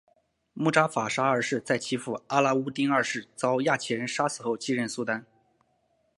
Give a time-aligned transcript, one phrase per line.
[0.53, 5.27] 慕扎法沙二世在其父阿拉乌丁二世遭亚齐人杀死后继任苏丹。